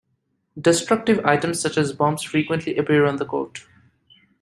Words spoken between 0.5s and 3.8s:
Destructive items such as bombs frequently appear on the court.